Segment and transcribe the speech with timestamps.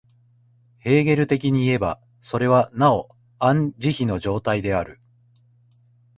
[0.79, 3.07] ヘーゲル的にいえば、それはなお
[3.37, 4.99] アン・ジヒの状態である。